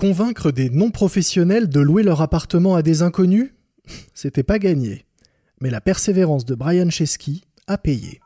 Convaincre 0.00 0.50
des 0.50 0.70
non-professionnels 0.70 1.68
de 1.68 1.78
louer 1.78 2.02
leur 2.02 2.22
appartement 2.22 2.74
à 2.74 2.80
des 2.80 3.02
inconnus? 3.02 3.52
C'était 4.14 4.42
pas 4.42 4.58
gagné. 4.58 5.04
Mais 5.60 5.68
la 5.68 5.82
persévérance 5.82 6.46
de 6.46 6.54
Brian 6.54 6.88
Chesky 6.88 7.44
a 7.66 7.76
payé. 7.76 8.22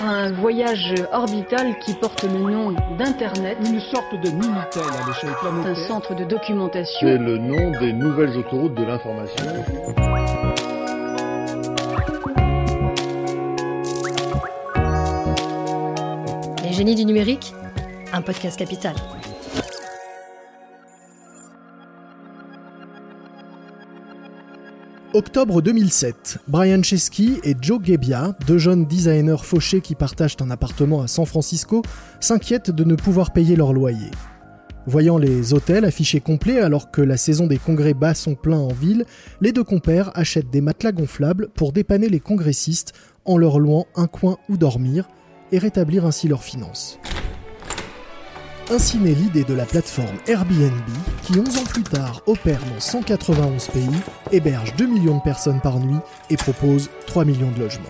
Un 0.00 0.32
voyage 0.32 0.94
orbital 1.12 1.78
qui 1.80 1.92
porte 1.92 2.22
le 2.22 2.30
nom 2.30 2.72
d'Internet. 2.96 3.58
Une 3.60 3.78
sorte 3.80 4.14
de 4.14 4.30
Minitel 4.30 4.84
à 4.84 5.06
l'échelle 5.06 5.34
planétaire. 5.38 5.84
Un 5.84 5.86
centre 5.86 6.14
de 6.14 6.24
documentation. 6.24 7.06
C'est 7.06 7.18
le 7.18 7.36
nom 7.36 7.78
des 7.78 7.92
nouvelles 7.92 8.38
autoroutes 8.38 8.74
de 8.74 8.84
l'information. 8.84 9.44
Les 16.64 16.72
génies 16.72 16.94
du 16.94 17.04
numérique 17.04 17.52
Un 18.14 18.22
podcast 18.22 18.58
capital. 18.58 18.94
Octobre 25.14 25.62
2007, 25.62 26.40
Brian 26.48 26.82
Chesky 26.82 27.40
et 27.42 27.54
Joe 27.58 27.80
Gebbia, 27.82 28.36
deux 28.46 28.58
jeunes 28.58 28.84
designers 28.84 29.42
fauchés 29.42 29.80
qui 29.80 29.94
partagent 29.94 30.36
un 30.40 30.50
appartement 30.50 31.00
à 31.00 31.06
San 31.06 31.24
Francisco, 31.24 31.80
s'inquiètent 32.20 32.70
de 32.70 32.84
ne 32.84 32.94
pouvoir 32.94 33.32
payer 33.32 33.56
leur 33.56 33.72
loyer. 33.72 34.10
Voyant 34.86 35.16
les 35.16 35.54
hôtels 35.54 35.86
affichés 35.86 36.20
complets 36.20 36.60
alors 36.60 36.90
que 36.90 37.00
la 37.00 37.16
saison 37.16 37.46
des 37.46 37.56
congrès 37.56 37.94
bat 37.94 38.12
son 38.12 38.34
plein 38.34 38.58
en 38.58 38.68
ville, 38.68 39.06
les 39.40 39.52
deux 39.52 39.64
compères 39.64 40.10
achètent 40.12 40.50
des 40.50 40.60
matelas 40.60 40.92
gonflables 40.92 41.48
pour 41.54 41.72
dépanner 41.72 42.10
les 42.10 42.20
congressistes 42.20 42.92
en 43.24 43.38
leur 43.38 43.60
louant 43.60 43.86
un 43.96 44.08
coin 44.08 44.36
où 44.50 44.58
dormir 44.58 45.08
et 45.52 45.58
rétablir 45.58 46.04
ainsi 46.04 46.28
leurs 46.28 46.44
finances. 46.44 46.98
Ainsi 48.70 48.98
naît 48.98 49.14
l'idée 49.14 49.44
de 49.44 49.54
la 49.54 49.64
plateforme 49.64 50.18
Airbnb 50.26 50.74
qui 51.22 51.38
11 51.38 51.56
ans 51.56 51.64
plus 51.64 51.82
tard 51.82 52.20
opère 52.26 52.60
dans 52.66 52.78
191 52.78 53.66
pays, 53.68 53.88
héberge 54.30 54.76
2 54.76 54.86
millions 54.86 55.16
de 55.16 55.22
personnes 55.22 55.62
par 55.62 55.80
nuit 55.80 55.96
et 56.28 56.36
propose 56.36 56.90
3 57.06 57.24
millions 57.24 57.50
de 57.50 57.60
logements. 57.60 57.88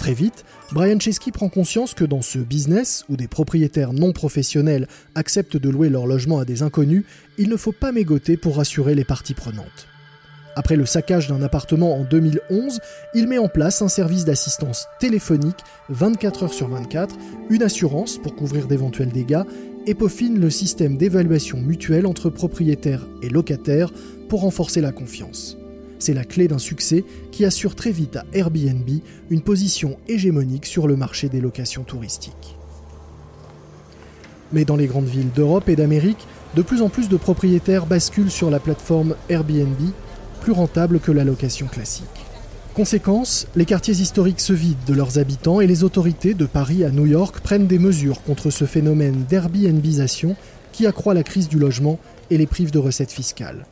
Très 0.00 0.12
vite, 0.12 0.44
Brian 0.72 0.98
Chesky 0.98 1.30
prend 1.30 1.48
conscience 1.48 1.94
que 1.94 2.04
dans 2.04 2.22
ce 2.22 2.40
business, 2.40 3.04
où 3.08 3.16
des 3.16 3.28
propriétaires 3.28 3.92
non 3.92 4.12
professionnels 4.12 4.88
acceptent 5.14 5.56
de 5.58 5.70
louer 5.70 5.90
leur 5.90 6.08
logement 6.08 6.40
à 6.40 6.44
des 6.44 6.64
inconnus, 6.64 7.04
il 7.38 7.48
ne 7.48 7.56
faut 7.56 7.70
pas 7.70 7.92
mégoter 7.92 8.36
pour 8.36 8.56
rassurer 8.56 8.96
les 8.96 9.04
parties 9.04 9.34
prenantes. 9.34 9.86
Après 10.56 10.76
le 10.76 10.86
saccage 10.86 11.26
d'un 11.26 11.42
appartement 11.42 11.96
en 11.96 12.04
2011, 12.04 12.80
il 13.14 13.26
met 13.26 13.38
en 13.38 13.48
place 13.48 13.82
un 13.82 13.88
service 13.88 14.24
d'assistance 14.24 14.86
téléphonique 15.00 15.58
24 15.88 16.44
heures 16.44 16.54
sur 16.54 16.68
24, 16.68 17.16
une 17.50 17.62
assurance 17.62 18.18
pour 18.18 18.36
couvrir 18.36 18.68
d'éventuels 18.68 19.10
dégâts 19.10 19.42
et 19.86 19.94
peaufine 19.94 20.38
le 20.38 20.50
système 20.50 20.96
d'évaluation 20.96 21.58
mutuelle 21.58 22.06
entre 22.06 22.30
propriétaires 22.30 23.06
et 23.22 23.28
locataires 23.28 23.92
pour 24.28 24.42
renforcer 24.42 24.80
la 24.80 24.92
confiance. 24.92 25.58
C'est 25.98 26.14
la 26.14 26.24
clé 26.24 26.46
d'un 26.46 26.58
succès 26.58 27.04
qui 27.32 27.44
assure 27.44 27.74
très 27.74 27.90
vite 27.90 28.16
à 28.16 28.24
Airbnb 28.32 28.88
une 29.30 29.42
position 29.42 29.96
hégémonique 30.06 30.66
sur 30.66 30.86
le 30.86 30.96
marché 30.96 31.28
des 31.28 31.40
locations 31.40 31.82
touristiques. 31.82 32.56
Mais 34.52 34.64
dans 34.64 34.76
les 34.76 34.86
grandes 34.86 35.06
villes 35.06 35.32
d'Europe 35.34 35.68
et 35.68 35.76
d'Amérique, 35.76 36.26
de 36.54 36.62
plus 36.62 36.82
en 36.82 36.88
plus 36.88 37.08
de 37.08 37.16
propriétaires 37.16 37.86
basculent 37.86 38.30
sur 38.30 38.50
la 38.50 38.60
plateforme 38.60 39.16
Airbnb 39.28 39.90
plus 40.44 40.52
rentable 40.52 41.00
que 41.00 41.10
la 41.10 41.24
location 41.24 41.66
classique. 41.66 42.04
Conséquence, 42.74 43.46
les 43.56 43.64
quartiers 43.64 43.94
historiques 43.94 44.40
se 44.40 44.52
vident 44.52 44.84
de 44.86 44.92
leurs 44.92 45.18
habitants 45.18 45.62
et 45.62 45.66
les 45.66 45.84
autorités 45.84 46.34
de 46.34 46.44
Paris 46.44 46.84
à 46.84 46.90
New 46.90 47.06
York 47.06 47.40
prennent 47.40 47.66
des 47.66 47.78
mesures 47.78 48.22
contre 48.22 48.50
ce 48.50 48.66
phénomène 48.66 49.24
d'Airbnbisation 49.26 50.36
qui 50.70 50.86
accroît 50.86 51.14
la 51.14 51.22
crise 51.22 51.48
du 51.48 51.58
logement 51.58 51.98
et 52.28 52.36
les 52.36 52.46
prive 52.46 52.72
de 52.72 52.78
recettes 52.78 53.10
fiscales. 53.10 53.64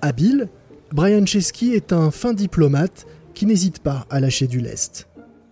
Habile, 0.00 0.46
Brian 0.92 1.26
Chesky 1.26 1.72
est 1.72 1.92
un 1.92 2.12
fin 2.12 2.32
diplomate 2.32 3.04
qui 3.34 3.46
n'hésite 3.46 3.80
pas 3.80 4.06
à 4.10 4.20
lâcher 4.20 4.46
du 4.46 4.60
lest. 4.60 5.08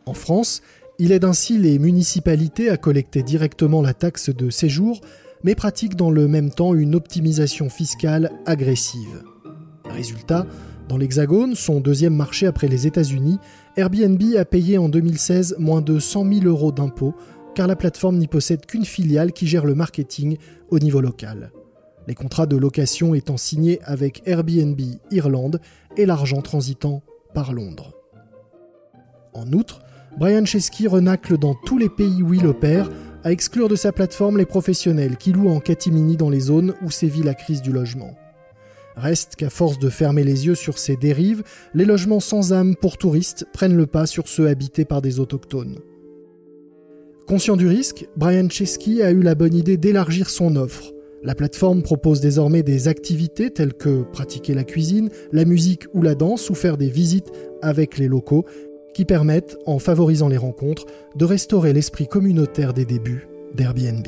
En 0.07 0.15
France, 0.15 0.63
il 1.01 1.11
aide 1.11 1.25
ainsi 1.25 1.59
les 1.59 1.81
municipalités 1.81 2.71
à 2.71 2.77
collecter 2.77 3.25
directement 3.25 3.83
la 3.83 3.93
taxe 3.93 4.31
de 4.31 4.51
séjour, 4.51 5.01
mais 5.43 5.57
pratique 5.57 5.97
dans 5.97 6.13
le 6.13 6.29
même 6.29 6.53
temps 6.53 6.77
une 6.77 6.95
optimisation 6.95 7.69
fiscale 7.69 8.31
agressive. 8.47 9.25
Résultat, 9.95 10.47
dans 10.89 10.99
l'Hexagone, 10.99 11.55
son 11.55 11.81
deuxième 11.81 12.15
marché 12.15 12.47
après 12.47 12.69
les 12.69 12.87
États-Unis, 12.87 13.39
Airbnb 13.77 14.21
a 14.37 14.45
payé 14.45 14.77
en 14.77 14.89
2016 14.89 15.57
moins 15.59 15.81
de 15.81 15.99
100 15.99 16.31
000 16.33 16.47
euros 16.47 16.73
d'impôts, 16.73 17.15
car 17.55 17.67
la 17.67 17.77
plateforme 17.77 18.19
n'y 18.19 18.27
possède 18.27 18.67
qu'une 18.67 18.85
filiale 18.85 19.33
qui 19.33 19.47
gère 19.47 19.65
le 19.65 19.75
marketing 19.75 20.37
au 20.71 20.79
niveau 20.79 21.01
local. 21.01 21.53
Les 22.07 22.15
contrats 22.15 22.47
de 22.47 22.57
location 22.57 23.15
étant 23.15 23.39
signés 23.39 23.81
avec 23.85 24.23
Airbnb 24.27 24.79
Irlande 25.11 25.61
et 25.97 26.05
l'argent 26.05 26.43
transitant 26.43 27.03
par 27.33 27.53
Londres. 27.53 27.95
En 29.33 29.51
outre, 29.53 29.81
Brian 30.19 30.45
Chesky 30.45 30.87
renacle 30.87 31.39
dans 31.39 31.55
tous 31.55 31.79
les 31.79 31.89
pays 31.89 32.23
où 32.23 32.35
il 32.35 32.47
opère 32.47 32.91
à 33.25 33.33
exclure 33.33 33.69
de 33.69 33.77
sa 33.77 33.91
plateforme 33.91 34.37
les 34.37 34.45
professionnels 34.45 35.17
qui 35.17 35.33
louent 35.33 35.49
en 35.49 35.61
catimini 35.61 36.17
dans 36.17 36.29
les 36.29 36.41
zones 36.41 36.75
où 36.83 36.91
sévit 36.91 37.23
la 37.23 37.35
crise 37.35 37.63
du 37.63 37.73
logement. 37.73 38.15
Reste 38.97 39.35
qu'à 39.37 39.51
force 39.51 39.79
de 39.79 39.89
fermer 39.89 40.23
les 40.23 40.47
yeux 40.47 40.55
sur 40.55 40.79
ces 40.79 40.97
dérives, 40.97 41.43
les 41.75 41.85
logements 41.85 42.21
sans 42.21 42.53
âme 42.53 42.77
pour 42.77 42.97
touristes 42.97 43.47
prennent 43.53 43.77
le 43.77 43.87
pas 43.87 44.07
sur 44.07 44.29
ceux 44.29 44.49
habités 44.49 44.85
par 44.85 45.03
des 45.03 45.19
autochtones. 45.19 45.79
Conscient 47.27 47.57
du 47.57 47.67
risque, 47.67 48.07
Brian 48.17 48.49
Chesky 48.49 49.03
a 49.03 49.11
eu 49.11 49.23
la 49.23 49.35
bonne 49.35 49.55
idée 49.55 49.77
d'élargir 49.77 50.29
son 50.29 50.57
offre. 50.57 50.93
La 51.23 51.35
plateforme 51.35 51.83
propose 51.83 52.21
désormais 52.21 52.63
des 52.63 52.87
activités 52.87 53.51
telles 53.51 53.73
que 53.73 54.03
pratiquer 54.03 54.53
la 54.53 54.63
cuisine, 54.63 55.09
la 55.33 55.47
musique 55.47 55.87
ou 55.95 56.03
la 56.03 56.15
danse 56.15 56.51
ou 56.51 56.55
faire 56.55 56.77
des 56.77 56.91
visites 56.91 57.33
avec 57.63 57.97
les 57.97 58.09
locaux 58.09 58.45
qui 58.93 59.07
permettent, 59.07 59.57
en 59.67 59.79
favorisant 59.79 60.29
les 60.29 60.37
rencontres, 60.37 60.85
de 61.17 61.25
restaurer 61.25 61.73
l'esprit 61.73 62.07
communautaire 62.07 62.75
des 62.75 62.85
débuts 62.85 63.27
d'Airbnb. 63.55 64.07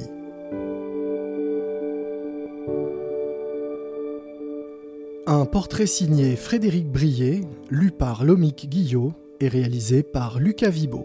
Un 5.28 5.44
portrait 5.44 5.88
signé 5.88 6.36
Frédéric 6.36 6.86
Brier, 6.86 7.40
lu 7.68 7.90
par 7.90 8.24
Lomic 8.24 8.68
Guillot 8.68 9.12
et 9.40 9.48
réalisé 9.48 10.04
par 10.04 10.38
Lucas 10.38 10.70
Vibo. 10.70 11.04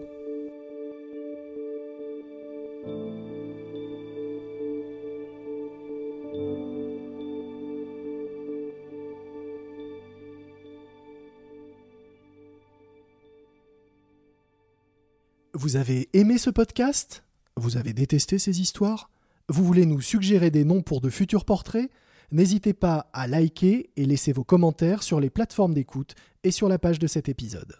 Vous 15.52 15.74
avez 15.74 16.08
aimé 16.12 16.38
ce 16.38 16.50
podcast? 16.50 17.24
Vous 17.56 17.76
avez 17.76 17.92
détesté 17.92 18.38
ces 18.38 18.60
histoires? 18.60 19.10
Vous 19.48 19.64
voulez 19.64 19.84
nous 19.84 20.00
suggérer 20.00 20.52
des 20.52 20.64
noms 20.64 20.82
pour 20.82 21.00
de 21.00 21.10
futurs 21.10 21.44
portraits? 21.44 21.90
N'hésitez 22.32 22.72
pas 22.72 23.10
à 23.12 23.26
liker 23.26 23.90
et 23.94 24.06
laisser 24.06 24.32
vos 24.32 24.42
commentaires 24.42 25.02
sur 25.02 25.20
les 25.20 25.28
plateformes 25.28 25.74
d'écoute 25.74 26.14
et 26.44 26.50
sur 26.50 26.66
la 26.66 26.78
page 26.78 26.98
de 26.98 27.06
cet 27.06 27.28
épisode. 27.28 27.76